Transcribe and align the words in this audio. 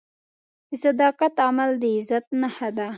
د 0.69 0.71
صداقت 0.83 1.33
عمل 1.45 1.71
د 1.81 1.83
عزت 1.95 2.25
نښه 2.41 2.69
ده. 2.77 2.87